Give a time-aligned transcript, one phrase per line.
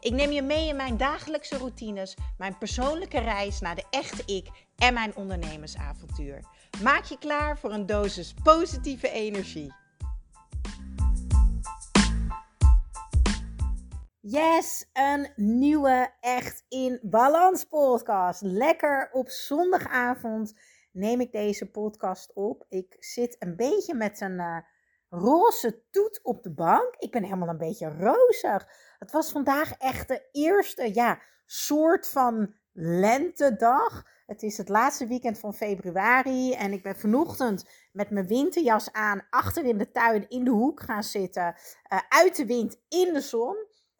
[0.00, 4.48] Ik neem je mee in mijn dagelijkse routines, mijn persoonlijke reis naar de echte ik
[4.76, 6.44] en mijn ondernemersavontuur.
[6.82, 9.74] Maak je klaar voor een dosis positieve energie.
[14.20, 18.42] Yes, een nieuwe Echt in Balans podcast.
[18.42, 20.54] Lekker op zondagavond
[20.92, 22.64] neem ik deze podcast op.
[22.68, 24.56] Ik zit een beetje met een uh,
[25.08, 26.94] roze toet op de bank.
[26.98, 28.68] Ik ben helemaal een beetje rozig.
[28.98, 34.04] Het was vandaag echt de eerste ja, soort van lentedag.
[34.26, 39.26] Het is het laatste weekend van februari en ik ben vanochtend met mijn winterjas aan
[39.30, 41.54] achter in de tuin in de hoek gaan zitten.
[41.92, 43.56] Uh, uit de wind in de zon.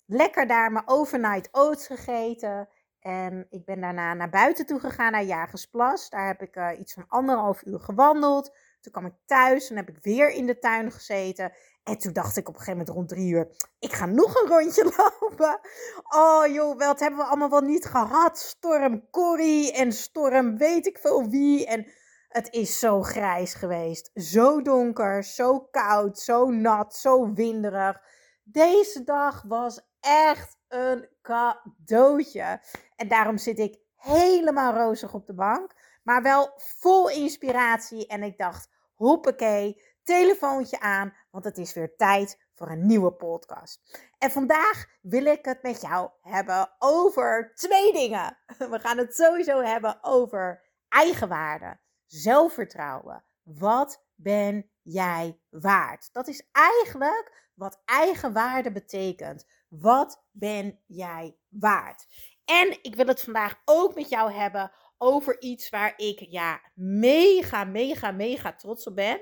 [0.07, 2.69] Lekker daar mijn overnight oats gegeten.
[3.01, 6.11] En ik ben daarna naar buiten toe gegaan naar Jagersplas.
[6.11, 8.57] Daar heb ik uh, iets van anderhalf uur gewandeld.
[8.89, 11.53] Toen kwam ik thuis en heb ik weer in de tuin gezeten.
[11.85, 14.49] En toen dacht ik op een gegeven moment rond drie uur, ik ga nog een
[14.49, 15.61] rondje lopen.
[16.09, 18.39] Oh joh, wat hebben we allemaal wel niet gehad.
[18.39, 21.67] Storm Corrie en storm weet ik veel wie.
[21.67, 21.87] En
[22.29, 24.11] het is zo grijs geweest.
[24.15, 28.01] Zo donker, zo koud, zo nat, zo winderig.
[28.43, 32.61] Deze dag was echt een cadeautje.
[32.97, 35.75] En daarom zit ik helemaal rozig op de bank.
[36.03, 38.07] Maar wel vol inspiratie.
[38.07, 41.15] En ik dacht, hoppakee, telefoontje aan.
[41.31, 44.07] Want het is weer tijd voor een nieuwe podcast.
[44.19, 48.39] En vandaag wil ik het met jou hebben over twee dingen.
[48.73, 53.25] We gaan het sowieso hebben over eigenwaarde, zelfvertrouwen.
[53.43, 56.09] Wat ben jij waard?
[56.13, 59.47] Dat is eigenlijk wat eigenwaarde betekent.
[59.69, 62.07] Wat ben jij waard?
[62.45, 67.65] En ik wil het vandaag ook met jou hebben over iets waar ik ja mega,
[67.65, 69.21] mega, mega trots op ben.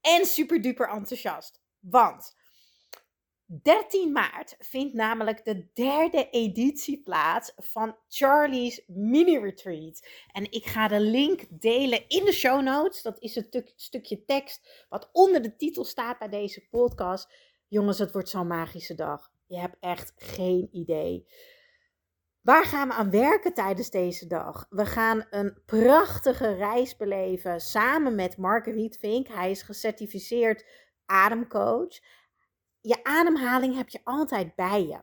[0.00, 1.60] En super duper enthousiast.
[1.78, 2.38] Want
[3.62, 10.06] 13 maart vindt namelijk de derde editie plaats van Charlie's Mini Retreat.
[10.32, 13.02] En ik ga de link delen in de show notes.
[13.02, 17.32] Dat is een stukje tekst wat onder de titel staat bij deze podcast.
[17.68, 19.30] Jongens, het wordt zo'n magische dag.
[19.46, 21.26] Je hebt echt geen idee.
[22.42, 24.66] Waar gaan we aan werken tijdens deze dag?
[24.70, 29.28] We gaan een prachtige reis beleven samen met Marguerite Vink.
[29.28, 30.64] Hij is gecertificeerd
[31.06, 32.00] ademcoach.
[32.80, 35.02] Je ademhaling heb je altijd bij je.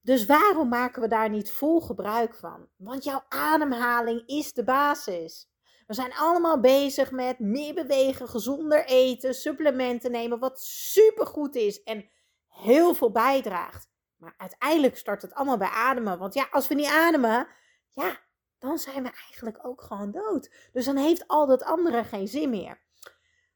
[0.00, 2.68] Dus waarom maken we daar niet vol gebruik van?
[2.76, 5.50] Want jouw ademhaling is de basis.
[5.86, 12.08] We zijn allemaal bezig met meer bewegen, gezonder eten, supplementen nemen, wat supergoed is en
[12.48, 13.88] heel veel bijdraagt.
[14.18, 16.18] Maar uiteindelijk start het allemaal bij ademen.
[16.18, 17.48] Want ja, als we niet ademen,
[17.90, 18.20] ja,
[18.58, 20.50] dan zijn we eigenlijk ook gewoon dood.
[20.72, 22.80] Dus dan heeft al dat andere geen zin meer.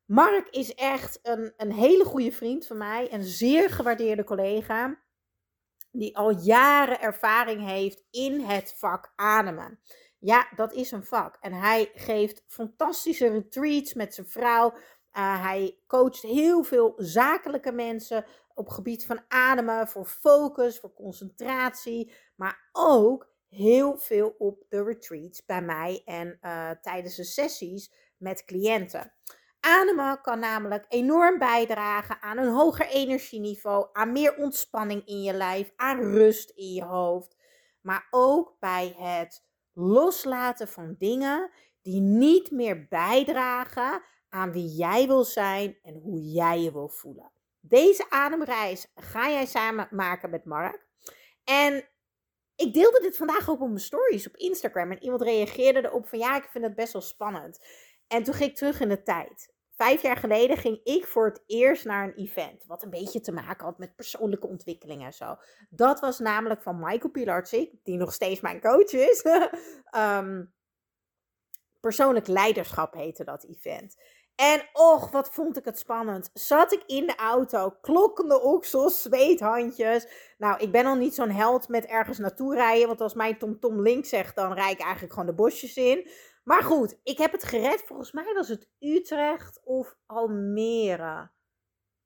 [0.04, 3.12] Mark is echt een, een hele goede vriend van mij.
[3.12, 5.00] Een zeer gewaardeerde collega.
[5.90, 9.80] Die al jaren ervaring heeft in het vak ademen.
[10.18, 11.36] Ja, dat is een vak.
[11.40, 14.72] En hij geeft fantastische retreats met zijn vrouw.
[14.72, 22.12] Uh, hij coacht heel veel zakelijke mensen op gebied van ademen, voor focus, voor concentratie,
[22.36, 28.44] maar ook heel veel op de retreats bij mij en uh, tijdens de sessies met
[28.44, 29.12] cliënten.
[29.60, 35.72] Ademen kan namelijk enorm bijdragen aan een hoger energieniveau, aan meer ontspanning in je lijf,
[35.76, 37.36] aan rust in je hoofd,
[37.80, 41.50] maar ook bij het loslaten van dingen
[41.82, 47.32] die niet meer bijdragen aan wie jij wil zijn en hoe jij je wil voelen.
[47.64, 50.86] Deze ademreis ga jij samen maken met Mark.
[51.44, 51.88] En
[52.56, 54.90] ik deelde dit vandaag ook op mijn stories op Instagram.
[54.90, 57.66] En iemand reageerde erop van ja, ik vind het best wel spannend.
[58.06, 59.54] En toen ging ik terug in de tijd.
[59.70, 62.64] Vijf jaar geleden ging ik voor het eerst naar een event.
[62.66, 65.36] Wat een beetje te maken had met persoonlijke ontwikkeling en zo.
[65.70, 69.24] Dat was namelijk van Michael Pilarczyk, die nog steeds mijn coach is.
[69.96, 70.52] um,
[71.80, 73.96] persoonlijk leiderschap heette dat event.
[74.34, 76.30] En och, wat vond ik het spannend.
[76.32, 80.06] Zat ik in de auto, klokkende oksels, zweethandjes.
[80.38, 82.86] Nou, ik ben al niet zo'n held met ergens naartoe rijden.
[82.86, 86.10] Want als mijn TomTom -tom links zegt, dan rijd ik eigenlijk gewoon de bosjes in.
[86.44, 87.82] Maar goed, ik heb het gered.
[87.86, 91.30] Volgens mij was het Utrecht of Almere.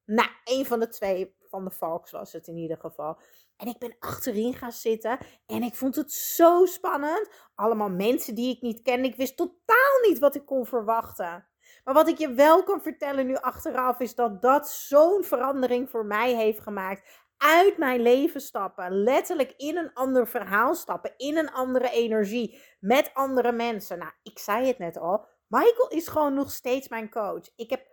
[0.04, 1.34] Nou, een van de twee.
[1.48, 3.18] van de Valks was het in ieder geval.
[3.56, 7.30] En ik ben achterin gaan zitten en ik vond het zo spannend.
[7.54, 9.04] Allemaal mensen die ik niet ken.
[9.04, 11.46] Ik wist totaal niet wat ik kon verwachten.
[11.86, 16.06] Maar wat ik je wel kan vertellen nu achteraf is dat dat zo'n verandering voor
[16.06, 17.24] mij heeft gemaakt.
[17.36, 23.10] Uit mijn leven stappen, letterlijk in een ander verhaal stappen, in een andere energie, met
[23.14, 23.98] andere mensen.
[23.98, 27.50] Nou, ik zei het net al, Michael is gewoon nog steeds mijn coach.
[27.56, 27.86] Ik heb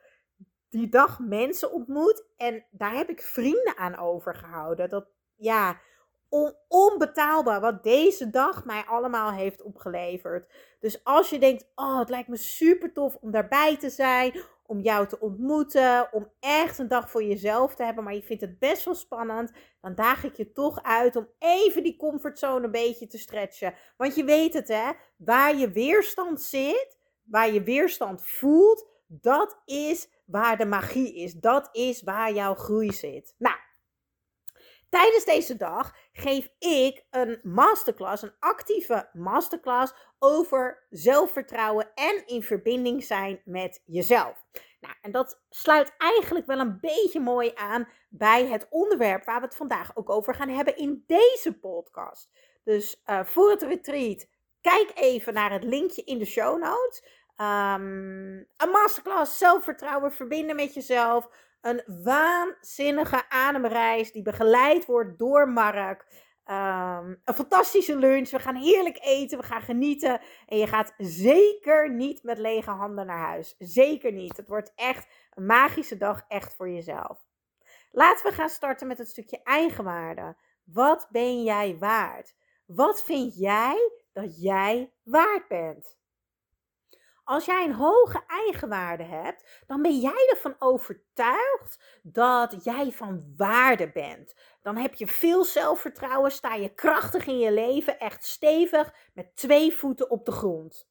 [0.70, 4.90] die dag mensen ontmoet en daar heb ik vrienden aan overgehouden.
[4.90, 5.82] Dat, ja,
[6.68, 10.52] onbetaalbaar wat deze dag mij allemaal heeft opgeleverd.
[10.80, 14.80] Dus als je denkt, oh, het lijkt me super tof om daarbij te zijn, om
[14.80, 18.60] jou te ontmoeten, om echt een dag voor jezelf te hebben, maar je vindt het
[18.60, 19.52] best wel spannend,
[19.82, 23.74] dan daag ik je toch uit om even die comfortzone een beetje te stretchen.
[23.98, 30.10] Want je weet het, hè, waar je weerstand zit, waar je weerstand voelt, dat is
[30.26, 31.34] waar de magie is.
[31.34, 33.36] Dat is waar jouw groei zit.
[33.38, 33.56] Nou,
[34.94, 43.04] Tijdens deze dag geef ik een masterclass, een actieve masterclass over zelfvertrouwen en in verbinding
[43.04, 44.46] zijn met jezelf.
[44.80, 49.46] Nou, en dat sluit eigenlijk wel een beetje mooi aan bij het onderwerp waar we
[49.46, 52.30] het vandaag ook over gaan hebben in deze podcast.
[52.64, 54.28] Dus uh, voor het retreat,
[54.62, 57.04] kijk even naar het linkje in de show notes.
[57.38, 61.30] Um, een masterclass, zelfvertrouwen, verbinden met jezelf
[61.64, 66.06] een waanzinnige ademreis die begeleid wordt door Mark.
[66.46, 68.30] Um, een fantastische lunch.
[68.30, 69.38] We gaan heerlijk eten.
[69.38, 70.22] We gaan genieten.
[70.46, 73.56] En je gaat zeker niet met lege handen naar huis.
[73.58, 74.38] Zeker niet.
[74.38, 76.26] Het wordt echt een magische dag.
[76.28, 77.26] Echt voor jezelf.
[77.92, 80.36] Laten we gaan starten met het stukje eigenwaarde.
[80.64, 82.36] Wat ben jij waard?
[82.66, 85.98] Wat vind jij dat jij waard bent?
[87.24, 93.92] Als jij een hoge eigenwaarde hebt, dan ben jij ervan overtuigd dat jij van waarde
[93.92, 94.36] bent.
[94.62, 99.74] Dan heb je veel zelfvertrouwen, sta je krachtig in je leven, echt stevig, met twee
[99.74, 100.88] voeten op de grond.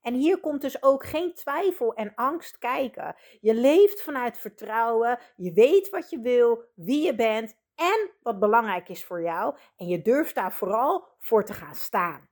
[0.00, 3.16] En hier komt dus ook geen twijfel en angst kijken.
[3.40, 8.88] Je leeft vanuit vertrouwen, je weet wat je wil, wie je bent en wat belangrijk
[8.88, 9.56] is voor jou.
[9.76, 12.28] En je durft daar vooral voor te gaan staan.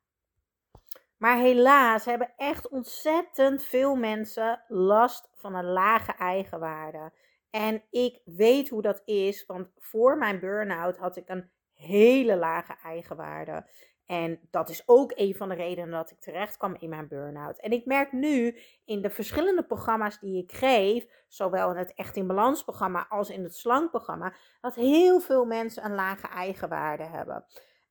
[1.16, 7.12] Maar helaas hebben echt ontzettend veel mensen last van een lage eigenwaarde.
[7.50, 12.76] En ik weet hoe dat is, want voor mijn burn-out had ik een hele lage
[12.82, 13.66] eigenwaarde.
[14.06, 17.58] En dat is ook een van de redenen dat ik terecht kwam in mijn burn-out.
[17.58, 22.16] En ik merk nu in de verschillende programma's die ik geef, zowel in het Echt
[22.16, 27.04] in Balans programma als in het Slank programma, dat heel veel mensen een lage eigenwaarde
[27.04, 27.44] hebben.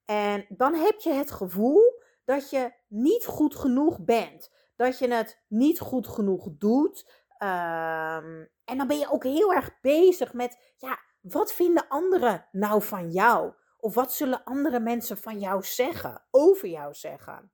[0.06, 4.52] En dan heb je het gevoel dat je niet goed genoeg bent.
[4.76, 7.24] Dat je het niet goed genoeg doet.
[7.38, 12.82] Ehm, en dan ben je ook heel erg bezig met, ja, wat vinden anderen nou
[12.82, 13.54] van jou?
[13.78, 17.52] Of wat zullen andere mensen van jou zeggen, over jou zeggen?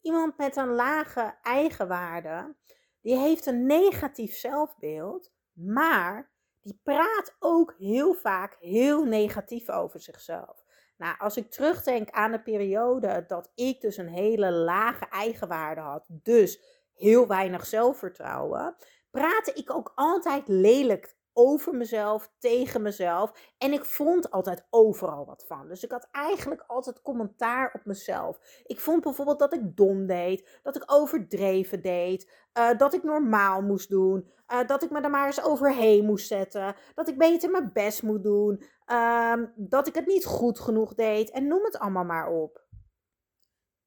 [0.00, 2.56] Iemand met een lage eigenwaarde,
[3.00, 6.30] die heeft een negatief zelfbeeld, maar
[6.60, 10.61] die praat ook heel vaak heel negatief over zichzelf.
[10.96, 16.06] Nou, als ik terugdenk aan de periode dat ik dus een hele lage eigenwaarde had,
[16.08, 16.60] dus
[16.92, 18.76] heel weinig zelfvertrouwen,
[19.10, 23.52] praatte ik ook altijd lelijk over mezelf, tegen mezelf.
[23.58, 25.68] En ik vond altijd overal wat van.
[25.68, 28.62] Dus ik had eigenlijk altijd commentaar op mezelf.
[28.64, 33.62] Ik vond bijvoorbeeld dat ik dom deed, dat ik overdreven deed, uh, dat ik normaal
[33.62, 37.50] moest doen, uh, dat ik me er maar eens overheen moest zetten, dat ik beter
[37.50, 41.78] mijn best moet doen, uh, dat ik het niet goed genoeg deed en noem het
[41.78, 42.64] allemaal maar op.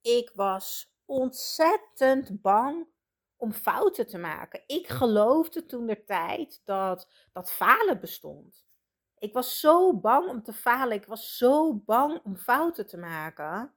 [0.01, 2.87] Ik was ontzettend bang
[3.37, 4.63] om fouten te maken.
[4.67, 8.65] Ik geloofde toen de tijd dat, dat falen bestond.
[9.17, 10.97] Ik was zo bang om te falen.
[10.97, 13.73] Ik was zo bang om fouten te maken.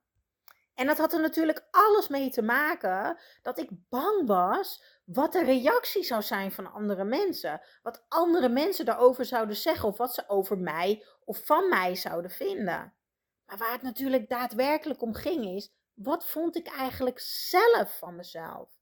[0.74, 5.44] En dat had er natuurlijk alles mee te maken dat ik bang was wat de
[5.44, 7.60] reactie zou zijn van andere mensen.
[7.82, 12.30] Wat andere mensen daarover zouden zeggen of wat ze over mij of van mij zouden
[12.30, 12.94] vinden.
[13.46, 18.77] Maar waar het natuurlijk daadwerkelijk om ging is, wat vond ik eigenlijk zelf van mezelf?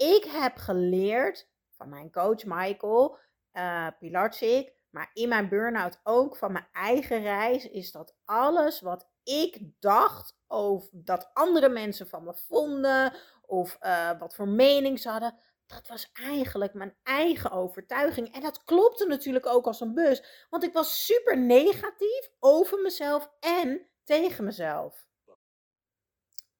[0.00, 3.18] Ik heb geleerd van mijn coach Michael
[3.52, 3.86] uh,
[4.90, 10.36] maar in mijn burn-out ook van mijn eigen reis, is dat alles wat ik dacht
[10.46, 13.12] over dat andere mensen van me vonden
[13.46, 18.34] of uh, wat voor mening ze hadden, dat was eigenlijk mijn eigen overtuiging.
[18.34, 23.30] En dat klopte natuurlijk ook als een bus, want ik was super negatief over mezelf
[23.40, 25.08] en tegen mezelf.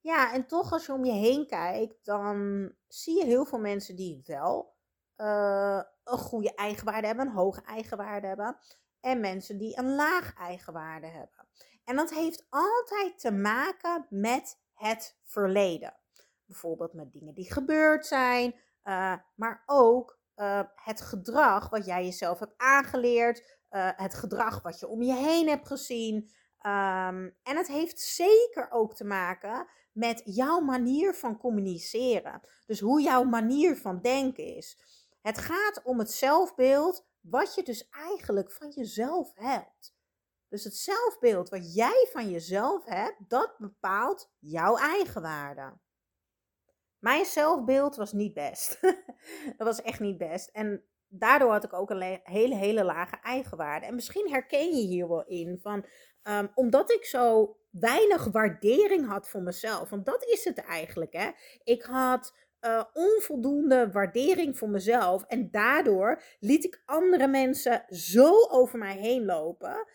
[0.03, 3.97] Ja, en toch als je om je heen kijkt, dan zie je heel veel mensen
[3.97, 4.75] die wel
[5.17, 8.57] uh, een goede eigenwaarde hebben, een hoge eigenwaarde hebben.
[9.01, 11.49] en mensen die een laag eigenwaarde hebben.
[11.85, 15.95] En dat heeft altijd te maken met het verleden.
[16.45, 18.55] Bijvoorbeeld met dingen die gebeurd zijn,
[18.85, 23.59] uh, maar ook uh, het gedrag wat jij jezelf hebt aangeleerd,
[23.97, 26.31] het gedrag wat je om je heen hebt gezien.
[26.67, 32.41] Um, en het heeft zeker ook te maken met jouw manier van communiceren.
[32.67, 34.79] Dus hoe jouw manier van denken is.
[35.23, 39.95] Het gaat om het zelfbeeld wat je dus eigenlijk van jezelf hebt.
[40.49, 45.79] Dus het zelfbeeld wat jij van jezelf hebt, dat bepaalt jouw eigenwaarde.
[46.99, 48.81] Mijn zelfbeeld was niet best.
[49.57, 50.49] dat was echt niet best.
[50.49, 53.87] En daardoor had ik ook een hele, hele lage eigenwaarde.
[53.87, 55.85] En misschien herken je hier wel in van,
[56.23, 59.89] um, omdat ik zo weinig waardering had voor mezelf.
[59.91, 61.31] Want dat is het eigenlijk, hè.
[61.65, 65.25] Ik had uh, onvoldoende waardering voor mezelf.
[65.25, 69.87] En daardoor liet ik andere mensen zo over mij heen lopen.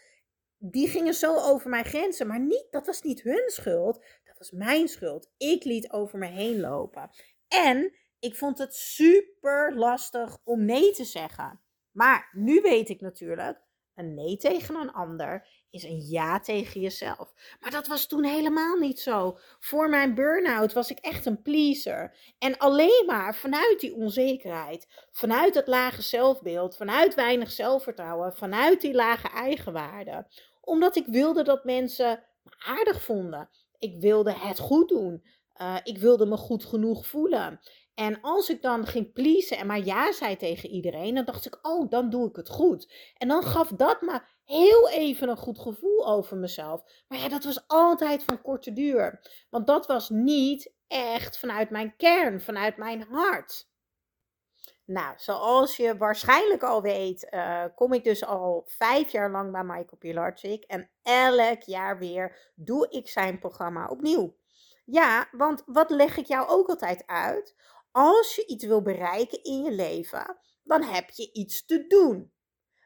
[0.57, 2.27] Die gingen zo over mijn grenzen.
[2.27, 3.95] Maar niet, dat was niet hun schuld.
[4.23, 5.31] Dat was mijn schuld.
[5.37, 7.09] Ik liet over me heen lopen.
[7.47, 11.61] En ik vond het super lastig om nee te zeggen.
[11.91, 13.61] Maar nu weet ik natuurlijk,
[13.95, 17.33] een nee tegen een ander is een ja tegen jezelf.
[17.59, 19.37] Maar dat was toen helemaal niet zo.
[19.59, 22.17] Voor mijn burn-out was ik echt een pleaser.
[22.37, 28.93] En alleen maar vanuit die onzekerheid, vanuit het lage zelfbeeld, vanuit weinig zelfvertrouwen, vanuit die
[28.93, 30.27] lage eigenwaarde.
[30.61, 33.49] Omdat ik wilde dat mensen me aardig vonden.
[33.77, 35.23] Ik wilde het goed doen.
[35.61, 37.59] Uh, ik wilde me goed genoeg voelen.
[37.95, 41.59] En als ik dan ging pleasen en maar ja zei tegen iedereen, dan dacht ik,
[41.61, 42.93] oh, dan doe ik het goed.
[43.17, 46.83] En dan gaf dat me heel even een goed gevoel over mezelf.
[47.07, 49.19] Maar ja, dat was altijd van korte duur.
[49.49, 53.67] Want dat was niet echt vanuit mijn kern, vanuit mijn hart.
[54.85, 59.63] Nou, zoals je waarschijnlijk al weet, uh, kom ik dus al vijf jaar lang bij
[59.63, 60.63] Michael Pilarczyk.
[60.63, 64.35] En elk jaar weer doe ik zijn programma opnieuw.
[64.85, 67.55] Ja, want wat leg ik jou ook altijd uit?
[67.97, 72.33] Als je iets wil bereiken in je leven, dan heb je iets te doen.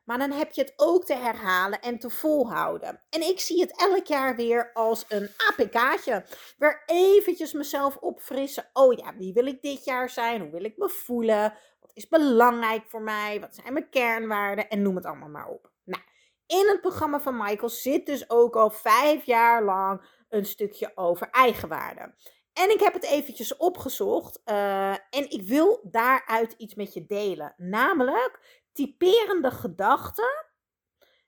[0.06, 3.02] Maar dan heb je het ook te herhalen en te volhouden.
[3.10, 6.26] En ik zie het elk jaar weer als een APK'tje.
[6.58, 8.70] Weer eventjes mezelf opfrissen.
[8.74, 10.42] Oh ja, wie wil ik dit jaar zijn?
[10.42, 11.54] Hoe wil ik me voelen?
[11.80, 13.40] Wat is belangrijk voor mij?
[13.40, 14.70] Wat zijn mijn kernwaarden?
[14.70, 15.72] En noem het allemaal maar op.
[15.84, 16.04] Nou,
[16.46, 21.30] in het programma van Michael zit dus ook al vijf jaar lang een stukje over
[21.30, 22.14] eigenwaarde.
[22.60, 27.54] En ik heb het eventjes opgezocht uh, en ik wil daaruit iets met je delen.
[27.58, 30.46] Namelijk typerende gedachten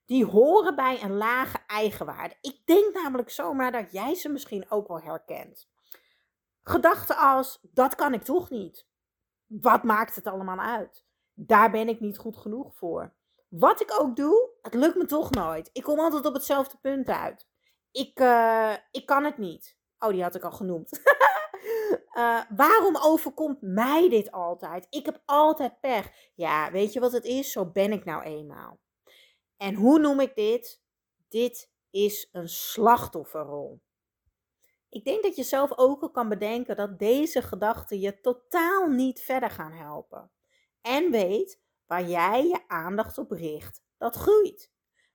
[0.05, 2.35] die horen bij een lage eigenwaarde.
[2.41, 5.69] Ik denk namelijk zomaar dat jij ze misschien ook wel herkent.
[6.61, 8.87] Gedachten als, dat kan ik toch niet.
[9.45, 11.05] Wat maakt het allemaal uit?
[11.33, 13.13] Daar ben ik niet goed genoeg voor.
[13.47, 15.69] Wat ik ook doe, het lukt me toch nooit.
[15.73, 17.47] Ik kom altijd op hetzelfde punt uit.
[17.91, 19.79] Ik, uh, ik kan het niet.
[20.03, 21.01] Oh, die had ik al genoemd.
[22.13, 24.87] uh, waarom overkomt mij dit altijd?
[24.89, 26.11] Ik heb altijd pech.
[26.35, 27.51] Ja, weet je wat het is?
[27.51, 28.79] Zo ben ik nou eenmaal.
[29.57, 30.81] En hoe noem ik dit?
[31.29, 33.81] Dit is een slachtofferrol.
[34.89, 39.21] Ik denk dat je zelf ook al kan bedenken dat deze gedachten je totaal niet
[39.21, 40.31] verder gaan helpen.
[40.81, 44.71] En weet waar jij je aandacht op richt, dat groeit.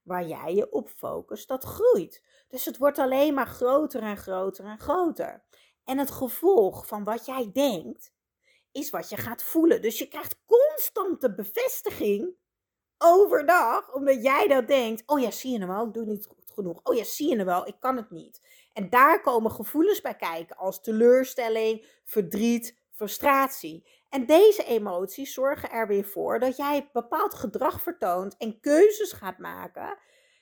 [0.07, 2.23] Waar jij je op focust, dat groeit.
[2.47, 5.43] Dus het wordt alleen maar groter en groter en groter.
[5.83, 8.13] En het gevolg van wat jij denkt,
[8.71, 9.81] is wat je gaat voelen.
[9.81, 12.35] Dus je krijgt constante bevestiging
[12.97, 15.03] overdag, omdat jij dat denkt.
[15.05, 16.79] Oh ja, zie je hem wel, ik doe niet goed genoeg.
[16.83, 18.41] Oh ja, zie je hem wel, ik kan het niet.
[18.73, 23.96] En daar komen gevoelens bij kijken als teleurstelling, verdriet, frustratie.
[24.09, 29.37] En deze emoties zorgen er weer voor dat jij bepaald gedrag vertoont en keuzes gaat
[29.37, 29.97] maken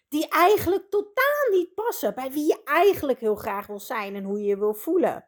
[0.10, 4.40] die eigenlijk totaal niet passen bij wie je eigenlijk heel graag wil zijn en hoe
[4.40, 5.26] je je wil voelen.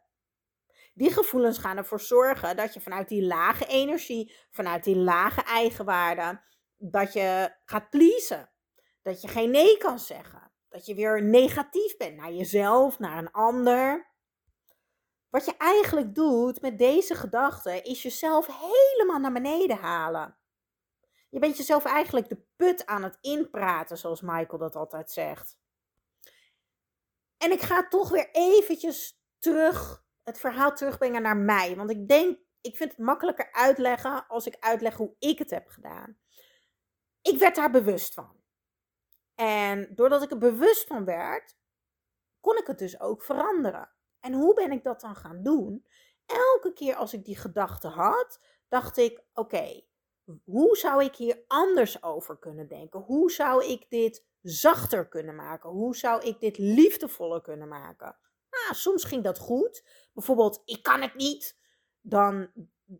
[0.93, 6.41] Die gevoelens gaan ervoor zorgen dat je vanuit die lage energie, vanuit die lage eigenwaarde,
[6.77, 8.49] dat je gaat pleasen.
[9.01, 10.51] Dat je geen nee kan zeggen.
[10.69, 14.15] Dat je weer negatief bent naar jezelf, naar een ander.
[15.37, 20.37] Wat je eigenlijk doet met deze gedachten is jezelf helemaal naar beneden halen.
[21.29, 25.57] Je bent jezelf eigenlijk de put aan het inpraten, zoals Michael dat altijd zegt.
[27.37, 31.75] En ik ga toch weer eventjes terug, het verhaal terugbrengen naar mij.
[31.75, 35.67] Want ik denk, ik vind het makkelijker uitleggen als ik uitleg hoe ik het heb
[35.67, 36.17] gedaan.
[37.21, 38.41] Ik werd daar bewust van.
[39.35, 41.57] En doordat ik er bewust van werd,
[42.39, 43.95] kon ik het dus ook veranderen.
[44.27, 45.85] En hoe ben ik dat dan gaan doen?
[46.25, 49.81] Elke keer als ik die gedachte had, dacht ik: oké,
[50.43, 52.99] hoe zou ik hier anders over kunnen denken?
[52.99, 55.69] Hoe zou ik dit zachter kunnen maken?
[55.69, 58.17] Hoe zou ik dit liefdevoller kunnen maken?
[58.49, 59.83] Nou, soms ging dat goed.
[60.13, 61.59] Bijvoorbeeld, ik kan het niet.
[62.01, 62.51] Dan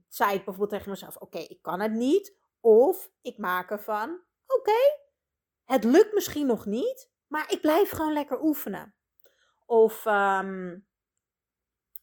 [0.08, 2.38] zei ik bijvoorbeeld tegen mezelf: Oké, ik kan het niet.
[2.60, 4.98] Of ik maak ervan: Oké,
[5.64, 8.96] het lukt misschien nog niet, maar ik blijf gewoon lekker oefenen.
[9.66, 10.76] Of ehm,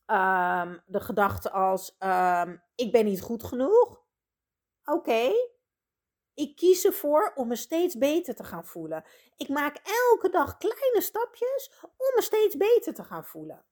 [0.07, 4.03] ehm, de gedachte als: ehm, Ik ben niet goed genoeg.
[4.85, 5.33] Oké,
[6.35, 9.05] ik kies ervoor om me steeds beter te gaan voelen.
[9.37, 9.77] Ik maak
[10.11, 13.65] elke dag kleine stapjes om me steeds beter te gaan voelen.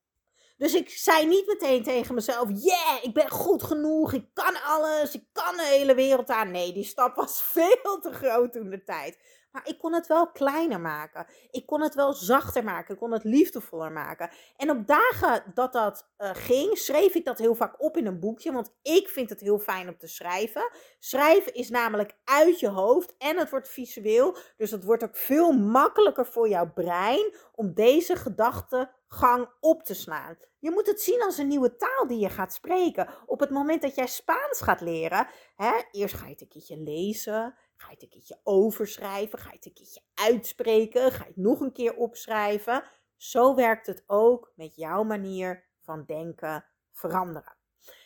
[0.56, 5.14] Dus ik zei niet meteen tegen mezelf: Yeah, ik ben goed genoeg, ik kan alles,
[5.14, 6.50] ik kan de hele wereld aan.
[6.50, 9.18] Nee, die stap was veel te groot toen de tijd.
[9.52, 11.26] Maar ik kon het wel kleiner maken.
[11.50, 12.94] Ik kon het wel zachter maken.
[12.94, 14.30] Ik kon het liefdevoller maken.
[14.56, 18.20] En op dagen dat dat uh, ging, schreef ik dat heel vaak op in een
[18.20, 18.52] boekje.
[18.52, 20.70] Want ik vind het heel fijn om te schrijven.
[20.98, 24.36] Schrijven is namelijk uit je hoofd en het wordt visueel.
[24.56, 30.36] Dus het wordt ook veel makkelijker voor jouw brein om deze gedachtegang op te slaan.
[30.58, 33.08] Je moet het zien als een nieuwe taal die je gaat spreken.
[33.26, 36.76] Op het moment dat jij Spaans gaat leren, hè, eerst ga je het een keertje
[36.76, 37.54] lezen.
[37.82, 39.38] Ga je het een keertje overschrijven?
[39.38, 41.12] Ga je het een keertje uitspreken?
[41.12, 42.84] Ga je het nog een keer opschrijven?
[43.16, 47.56] Zo werkt het ook met jouw manier van denken veranderen.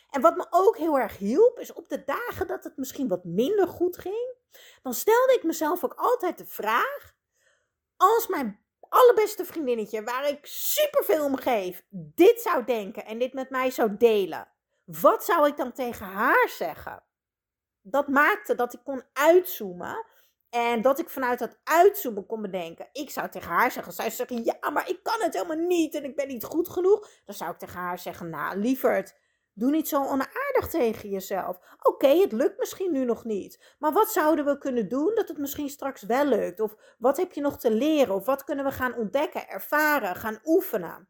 [0.09, 3.23] En wat me ook heel erg hielp, is op de dagen dat het misschien wat
[3.23, 4.35] minder goed ging,
[4.81, 7.15] dan stelde ik mezelf ook altijd de vraag:
[7.97, 13.49] als mijn allerbeste vriendinnetje, waar ik superveel om geef, dit zou denken en dit met
[13.49, 14.47] mij zou delen,
[14.83, 17.06] wat zou ik dan tegen haar zeggen?
[17.89, 20.05] Dat maakte dat ik kon uitzoomen.
[20.49, 22.89] En dat ik vanuit dat uitzoomen kon bedenken.
[22.91, 26.03] Ik zou tegen haar zeggen, zij zeggen, ja, maar ik kan het helemaal niet en
[26.03, 27.09] ik ben niet goed genoeg.
[27.25, 29.15] Dan zou ik tegen haar zeggen, nou, lieverd,
[29.53, 31.59] doe niet zo onaardig tegen jezelf.
[31.81, 33.75] Oké, het lukt misschien nu nog niet.
[33.79, 36.59] Maar wat zouden we kunnen doen dat het misschien straks wel lukt?
[36.59, 38.15] Of wat heb je nog te leren?
[38.15, 41.09] Of wat kunnen we gaan ontdekken, ervaren, gaan oefenen?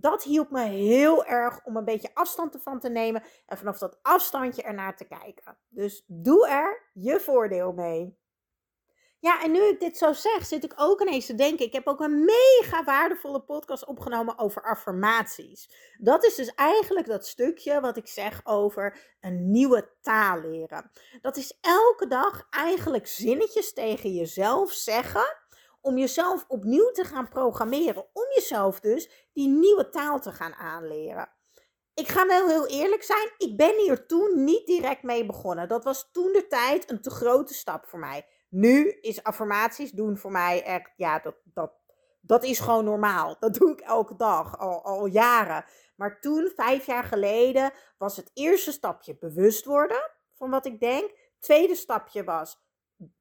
[0.00, 3.98] Dat hielp me heel erg om een beetje afstand ervan te nemen en vanaf dat
[4.02, 5.58] afstandje ernaar te kijken.
[5.68, 8.18] Dus doe er je voordeel mee.
[9.20, 11.66] Ja, en nu ik dit zo zeg, zit ik ook ineens te denken.
[11.66, 15.70] Ik heb ook een mega waardevolle podcast opgenomen over affirmaties.
[16.00, 20.90] Dat is dus eigenlijk dat stukje wat ik zeg over een nieuwe taal leren.
[21.20, 25.37] Dat is elke dag eigenlijk zinnetjes tegen jezelf zeggen
[25.80, 28.06] om jezelf opnieuw te gaan programmeren.
[28.12, 31.28] Om jezelf dus die nieuwe taal te gaan aanleren.
[31.94, 35.68] Ik ga wel heel eerlijk zijn, ik ben hier toen niet direct mee begonnen.
[35.68, 38.26] Dat was toen de tijd een te grote stap voor mij.
[38.48, 41.72] Nu is affirmaties doen voor mij echt, ja, dat, dat,
[42.20, 43.36] dat is gewoon normaal.
[43.40, 45.64] Dat doe ik elke dag, al, al jaren.
[45.96, 51.10] Maar toen, vijf jaar geleden, was het eerste stapje bewust worden van wat ik denk.
[51.38, 52.67] Tweede stapje was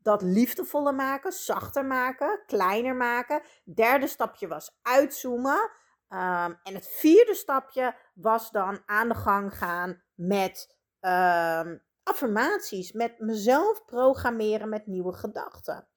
[0.02, 3.42] dat liefdevoller maken, zachter maken, kleiner maken.
[3.64, 5.72] Derde stapje was uitzoomen.
[6.08, 13.20] Ehm, en het vierde stapje was dan aan de gang gaan met um, affirmaties, met
[13.20, 15.88] mezelf programmeren met nieuwe gedachten.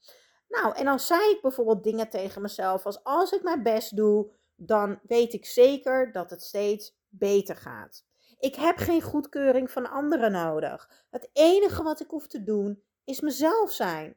[0.48, 4.32] Nou, en dan zei ik bijvoorbeeld dingen tegen mezelf als als ik mijn best doe,
[4.54, 8.04] dan weet ik zeker dat het steeds beter gaat.
[8.38, 11.04] Ik heb geen goedkeuring van anderen nodig.
[11.10, 14.16] Het enige wat ik hoef te doen is mezelf zijn.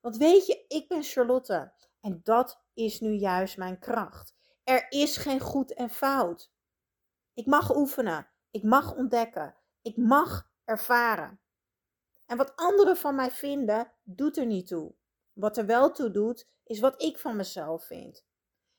[0.00, 4.34] Want weet je, ik ben Charlotte en dat is nu juist mijn kracht.
[4.64, 6.52] Er is geen goed en fout.
[7.34, 11.40] Ik mag oefenen, ik mag ontdekken, ik mag ervaren.
[12.26, 14.94] En wat anderen van mij vinden, doet er niet toe.
[15.32, 18.24] Wat er wel toe doet, is wat ik van mezelf vind.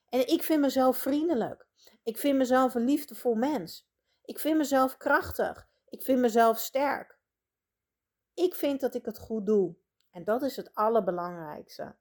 [0.08, 1.66] En ik vind mezelf vriendelijk.
[2.02, 3.88] Ik vind mezelf een liefdevol mens.
[4.24, 5.68] Ik vind mezelf krachtig.
[5.88, 7.20] Ik vind mezelf sterk.
[8.34, 9.74] Ik vind dat ik het goed doe.
[10.10, 11.94] En dat is het allerbelangrijkste.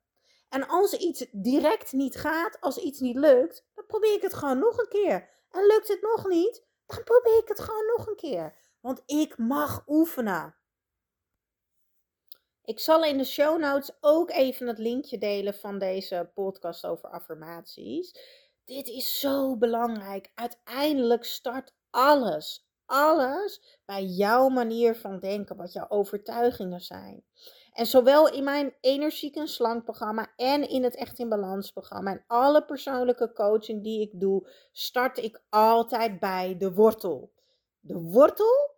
[0.50, 4.60] En als iets direct niet gaat, als iets niet lukt, dan probeer ik het gewoon
[4.60, 5.30] nog een keer.
[5.52, 8.56] En lukt het nog niet, dan probeer ik het gewoon nog een keer.
[8.80, 10.56] Want ik mag oefenen.
[12.64, 17.10] Ik zal in de show notes ook even het linkje delen van deze podcast over
[17.10, 18.16] affirmaties.
[18.66, 20.32] Dit is zo belangrijk.
[20.36, 27.24] Uiteindelijk start alles alles bij jouw manier van denken, wat jouw overtuigingen zijn.
[27.74, 32.12] En zowel in mijn energiek en slank programma en in het Echt in Balans programma
[32.12, 37.32] en alle persoonlijke coaching die ik doe, start ik altijd bij de wortel.
[37.80, 38.71] De wortel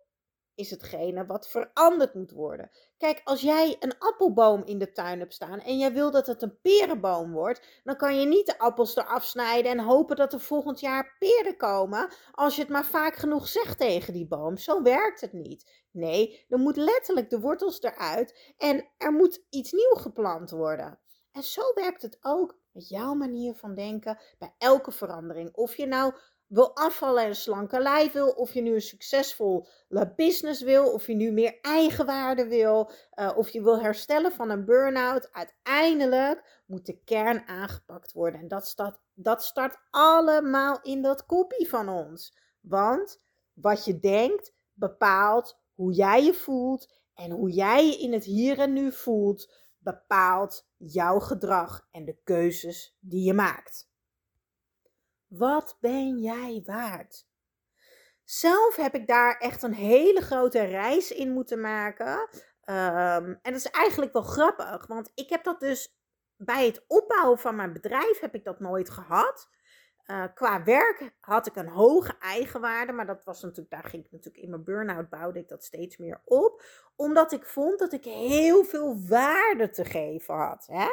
[0.56, 2.70] is hetgene wat veranderd moet worden.
[2.98, 6.42] Kijk, als jij een appelboom in de tuin hebt staan en jij wil dat het
[6.42, 10.40] een perenboom wordt, dan kan je niet de appels eraf snijden en hopen dat er
[10.40, 14.58] volgend jaar peren komen als je het maar vaak genoeg zegt tegen die boom.
[14.58, 15.86] Zo werkt het niet.
[15.92, 21.00] Nee, er moet letterlijk de wortels eruit en er moet iets nieuw geplant worden.
[21.32, 25.54] En zo werkt het ook met jouw manier van denken bij elke verandering.
[25.54, 26.14] Of je nou
[26.48, 31.14] wil afvallen en slanke lijf wil, of je nu een succesvolle business wil, of je
[31.14, 35.30] nu meer eigenwaarde wil, uh, of je wil herstellen van een burn-out.
[35.32, 38.40] Uiteindelijk moet de kern aangepakt worden.
[38.40, 42.38] En dat start, dat start allemaal in dat kopie van ons.
[42.62, 43.22] Want
[43.54, 48.60] wat je denkt bepaalt hoe jij je voelt en hoe jij je in het hier
[48.60, 53.92] en nu voelt bepaalt jouw gedrag en de keuzes die je maakt.
[55.38, 57.28] Wat ben jij waard?
[58.24, 62.30] Zelf heb ik daar echt een hele grote reis in moeten maken.
[62.62, 65.98] Ehm, en dat is eigenlijk wel grappig, want ik heb dat dus
[66.38, 69.50] bij het opbouwen van mijn bedrijf heb ik dat nooit gehad.
[70.06, 74.12] Uh, qua werk had ik een hoge eigenwaarde, maar dat was natuurlijk, daar ging ik
[74.12, 76.64] natuurlijk in mijn burn-out bouwde ik dat steeds meer op,
[76.96, 80.66] omdat ik vond dat ik heel veel waarde te geven had.
[80.68, 80.88] Hè?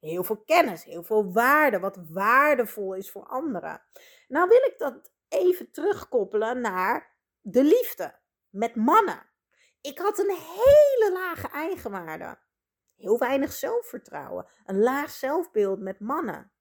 [0.00, 3.82] Heel veel kennis, heel veel waarde, wat waardevol is voor anderen.
[4.28, 8.18] Nou wil ik dat even terugkoppelen naar de liefde
[8.50, 9.26] met mannen.
[9.80, 12.38] Ik had een hele lage eigenwaarde.
[12.96, 14.46] Heel weinig zelfvertrouwen.
[14.64, 16.52] Een laag zelfbeeld met mannen.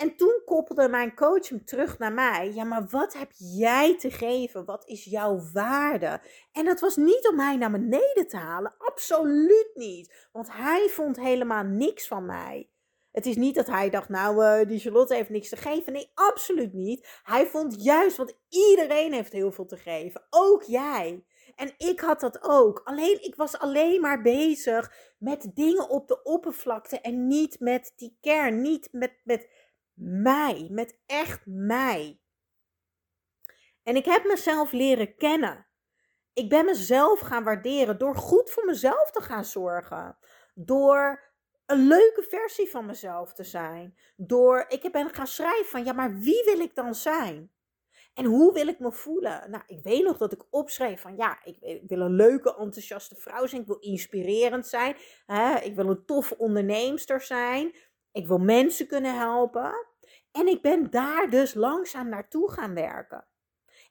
[0.00, 2.52] En toen koppelde mijn coach hem terug naar mij.
[2.54, 4.64] Ja, maar wat heb jij te geven?
[4.64, 6.20] Wat is jouw waarde?
[6.52, 8.74] En dat was niet om mij naar beneden te halen.
[8.78, 10.28] Absoluut niet.
[10.32, 12.70] Want hij vond helemaal niks van mij.
[13.12, 15.92] Het is niet dat hij dacht, nou, uh, die Charlotte heeft niks te geven.
[15.92, 17.20] Nee, absoluut niet.
[17.22, 20.26] Hij vond juist, want iedereen heeft heel veel te geven.
[20.30, 21.24] Ook jij.
[21.56, 22.80] En ik had dat ook.
[22.84, 28.16] Alleen, ik was alleen maar bezig met dingen op de oppervlakte en niet met die
[28.20, 28.60] kern.
[28.60, 29.48] Niet met, met
[30.00, 32.20] mij, met echt mij.
[33.82, 35.66] En ik heb mezelf leren kennen.
[36.32, 40.18] Ik ben mezelf gaan waarderen door goed voor mezelf te gaan zorgen.
[40.54, 41.30] Door
[41.66, 43.98] een leuke versie van mezelf te zijn.
[44.16, 47.52] Door, ik ben gaan schrijven van, ja, maar wie wil ik dan zijn?
[48.14, 49.50] En hoe wil ik me voelen?
[49.50, 53.46] Nou, ik weet nog dat ik opschreef van, ja, ik, wil een leuke, enthousiaste vrouw
[53.46, 53.60] zijn.
[53.60, 54.96] Ik wil inspirerend zijn.
[55.26, 55.58] Hè?
[55.58, 57.74] Ik wil een toffe onderneemster zijn.
[58.12, 59.86] Ik wil mensen kunnen helpen.
[60.32, 63.26] En ik ben daar dus langzaam naartoe gaan werken.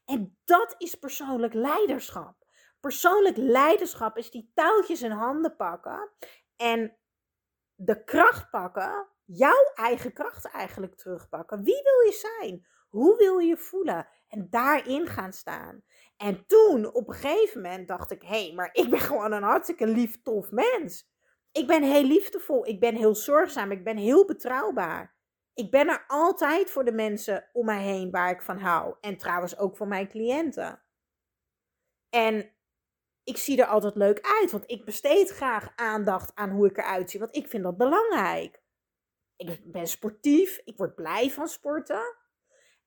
[0.06, 2.46] En dat is persoonlijk leiderschap.
[2.80, 6.12] Persoonlijk leiderschap is die touwtjes in handen pakken
[6.56, 6.98] en
[7.76, 11.64] de kracht pakken, jouw eigen kracht eigenlijk terugpakken.
[11.64, 12.68] Wie wil je zijn?
[12.90, 14.08] Hoe wil je je voelen?
[14.28, 15.84] En daarin gaan staan.
[16.18, 19.44] En toen, op een gegeven moment, dacht ik: hé, hey, maar ik ben gewoon een
[19.44, 21.08] hartstikke lief, tof mens.
[21.52, 25.19] Ik ben heel liefdevol, ik ben heel zorgzaam, ik ben heel betrouwbaar
[25.60, 28.96] ik ben er altijd voor de mensen om mij heen waar ik van hou.
[29.02, 30.82] En trouwens ook voor mijn cliënten.
[32.10, 32.52] En
[33.24, 37.10] ik zie er altijd leuk uit, want ik besteed graag aandacht aan hoe ik eruit
[37.10, 38.62] zie, want ik vind dat belangrijk.
[39.36, 42.16] Ik ben sportief, ik word blij van sporten.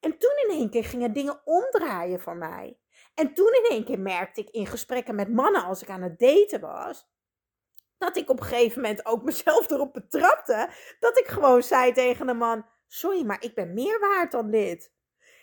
[0.00, 2.78] En toen in één keer gingen dingen omdraaien voor mij.
[3.14, 6.18] En toen in één keer merkte ik in gesprekken met mannen als ik aan het
[6.18, 7.11] daten was,
[8.02, 10.70] dat ik op een gegeven moment ook mezelf erop betrapte.
[11.00, 14.92] Dat ik gewoon zei tegen de man: Sorry, maar ik ben meer waard dan dit.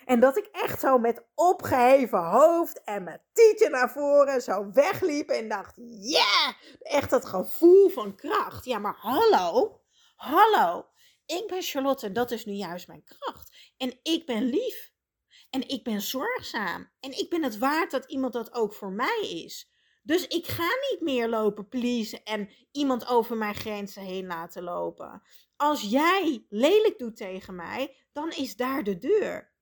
[0.04, 5.28] En dat ik echt zo met opgeheven hoofd en mijn tietje naar voren zo wegliep
[5.28, 6.52] en dacht: Yeah!
[6.80, 8.64] Echt dat gevoel van kracht.
[8.64, 9.80] Ja, maar hallo,
[10.16, 10.88] hallo.
[11.26, 13.72] Ik ben Charlotte en dat is nu juist mijn kracht.
[13.76, 14.92] En ik ben lief.
[15.50, 16.90] En ik ben zorgzaam.
[17.00, 19.69] En ik ben het waard dat iemand dat ook voor mij is.
[20.02, 25.22] Dus ik ga niet meer lopen pleasen en iemand over mijn grenzen heen laten lopen.
[25.56, 29.52] Als jij lelijk doet tegen mij, dan is daar de deur.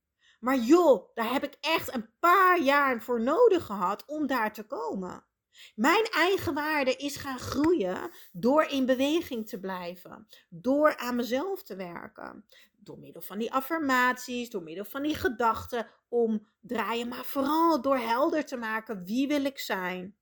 [0.40, 4.66] Maar joh, daar heb ik echt een paar jaar voor nodig gehad om daar te
[4.66, 5.26] komen.
[5.74, 11.76] Mijn eigen waarde is gaan groeien door in beweging te blijven, door aan mezelf te
[11.76, 12.44] werken,
[12.76, 18.44] door middel van die affirmaties, door middel van die gedachten omdraaien, maar vooral door helder
[18.44, 20.17] te maken wie wil ik zijn.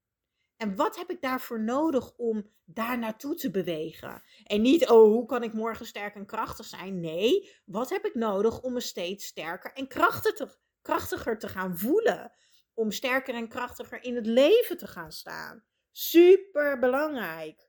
[0.56, 4.22] En wat heb ik daarvoor nodig om daar naartoe te bewegen?
[4.44, 7.00] En niet, oh, hoe kan ik morgen sterk en krachtig zijn?
[7.00, 12.32] Nee, wat heb ik nodig om me steeds sterker en krachtiger, krachtiger te gaan voelen?
[12.74, 15.64] Om sterker en krachtiger in het leven te gaan staan.
[15.92, 17.68] Super belangrijk.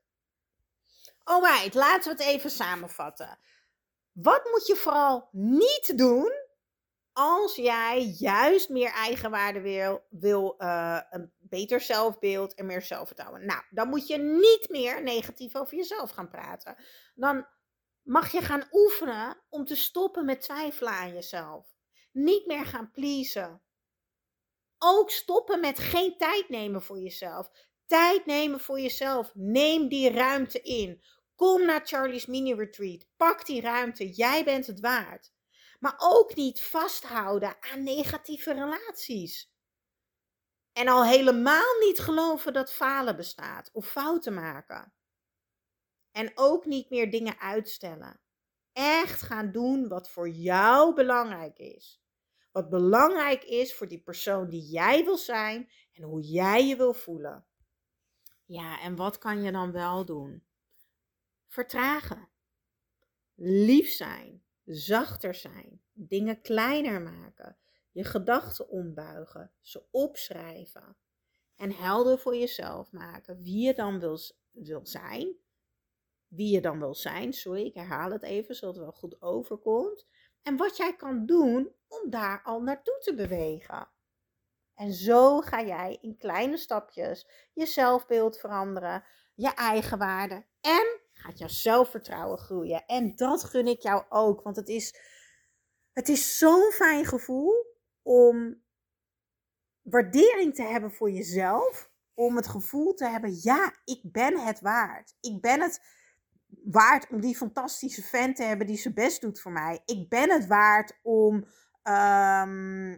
[1.24, 3.38] Alright, laten we het even samenvatten.
[4.12, 6.32] Wat moet je vooral niet doen
[7.18, 13.46] als jij juist meer eigenwaarde wil, wil uh, een beter zelfbeeld en meer zelfvertrouwen.
[13.46, 16.76] Nou, dan moet je niet meer negatief over jezelf gaan praten.
[17.14, 17.46] Dan
[18.02, 21.66] mag je gaan oefenen om te stoppen met twijfelen aan jezelf.
[22.12, 23.62] Niet meer gaan pleasen.
[24.78, 27.50] Ook stoppen met geen tijd nemen voor jezelf.
[27.86, 29.30] Tijd nemen voor jezelf.
[29.34, 31.02] Neem die ruimte in.
[31.34, 33.06] Kom naar Charlie's mini retreat.
[33.16, 34.10] Pak die ruimte.
[34.10, 35.36] Jij bent het waard.
[35.78, 39.52] Maar ook niet vasthouden aan negatieve relaties.
[40.72, 44.92] En al helemaal niet geloven dat falen bestaat of fouten maken.
[46.10, 48.20] En ook niet meer dingen uitstellen.
[48.72, 52.02] Echt gaan doen wat voor jou belangrijk is.
[52.52, 56.94] Wat belangrijk is voor die persoon die jij wil zijn en hoe jij je wil
[56.94, 57.46] voelen.
[58.44, 60.44] Ja, en wat kan je dan wel doen?
[61.46, 62.28] Vertragen.
[63.34, 64.42] Lief zijn.
[64.70, 65.82] Zachter zijn.
[65.92, 67.56] Dingen kleiner maken.
[67.92, 69.52] Je gedachten ombuigen.
[69.60, 70.96] Ze opschrijven.
[71.56, 74.18] En helder voor jezelf maken wie je dan wil,
[74.50, 75.36] wil zijn.
[76.26, 77.32] Wie je dan wil zijn.
[77.32, 80.06] Sorry, ik herhaal het even zodat het wel goed overkomt.
[80.42, 83.88] En wat jij kan doen om daar al naartoe te bewegen.
[84.74, 89.04] En zo ga jij in kleine stapjes je zelfbeeld veranderen,
[89.34, 90.97] je eigenwaarde en
[91.28, 92.86] gaat jouw zelfvertrouwen groeien.
[92.86, 94.94] En dat gun ik jou ook, want het is,
[95.92, 97.52] het is zo'n fijn gevoel
[98.02, 98.62] om
[99.82, 101.90] waardering te hebben voor jezelf.
[102.14, 105.14] Om het gevoel te hebben, ja, ik ben het waard.
[105.20, 105.80] Ik ben het
[106.64, 109.82] waard om die fantastische fan te hebben die zijn best doet voor mij.
[109.84, 111.46] Ik ben het waard om
[111.82, 112.96] ehm,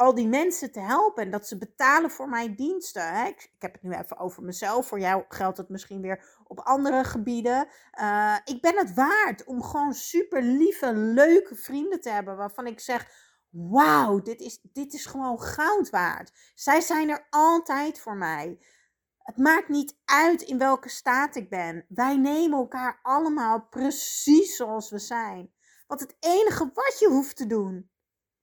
[0.00, 3.14] al die mensen te helpen en dat ze betalen voor mijn diensten.
[3.14, 3.26] Hè?
[3.26, 4.86] Ik, heb het nu even over mezelf.
[4.86, 7.68] Voor jou geldt het misschien weer op andere gebieden.
[8.00, 12.80] Uh, ik ben het waard om gewoon super lieve, leuke vrienden te hebben waarvan ik
[12.80, 13.28] zeg.
[13.50, 16.32] Wauw, dit is, dit is gewoon goud waard.
[16.54, 18.58] Zij zijn er altijd voor mij.
[19.18, 21.84] Het maakt niet uit in welke staat ik ben.
[21.88, 25.52] Wij nemen elkaar allemaal precies zoals we zijn.
[25.86, 27.90] Want het enige wat je hoeft te doen,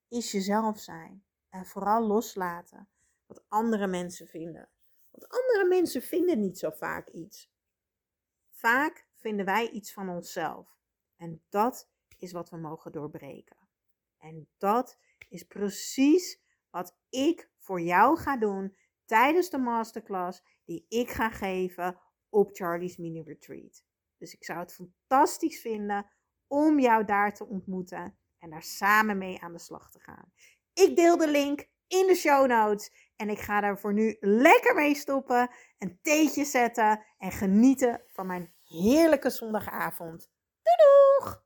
[0.07, 1.26] is jezelf zijn.
[1.49, 2.89] En vooral loslaten
[3.25, 4.69] wat andere mensen vinden.
[5.11, 7.51] Want andere mensen vinden niet zo vaak iets.
[8.49, 10.77] Vaak vinden wij iets van onszelf.
[11.15, 13.57] En dat is wat we mogen doorbreken.
[14.17, 14.97] En dat
[15.29, 21.99] is precies wat ik voor jou ga doen tijdens de masterclass die ik ga geven
[22.29, 23.83] op Charlie's Mini Retreat.
[24.17, 26.11] Dus ik zou het fantastisch vinden
[26.47, 30.31] om jou daar te ontmoeten en daar samen mee aan de slag te gaan.
[30.77, 34.75] Ik deel de link in de show notes en ik ga daar voor nu lekker
[34.75, 40.29] mee stoppen, een theetje zetten en genieten van mijn heerlijke zondagavond.
[40.61, 41.45] Doei doeg!